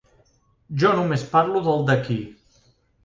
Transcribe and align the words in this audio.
Jo 0.83 0.93
només 0.99 1.27
parlo 1.35 1.63
del 1.67 1.85
d’aquí. 1.91 2.21